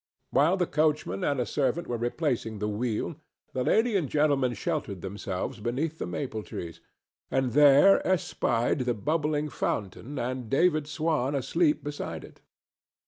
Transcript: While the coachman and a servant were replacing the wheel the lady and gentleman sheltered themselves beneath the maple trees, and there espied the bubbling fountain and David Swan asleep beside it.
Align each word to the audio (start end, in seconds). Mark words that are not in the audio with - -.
While 0.31 0.57
the 0.57 0.65
coachman 0.65 1.23
and 1.23 1.39
a 1.39 1.45
servant 1.45 1.85
were 1.85 1.95
replacing 1.95 2.57
the 2.57 2.67
wheel 2.67 3.17
the 3.53 3.63
lady 3.63 3.95
and 3.95 4.09
gentleman 4.09 4.55
sheltered 4.55 5.01
themselves 5.01 5.59
beneath 5.59 5.99
the 5.99 6.07
maple 6.07 6.41
trees, 6.41 6.81
and 7.29 7.51
there 7.51 8.01
espied 8.07 8.79
the 8.79 8.95
bubbling 8.95 9.47
fountain 9.49 10.17
and 10.17 10.49
David 10.49 10.87
Swan 10.87 11.35
asleep 11.35 11.83
beside 11.83 12.23
it. 12.23 12.41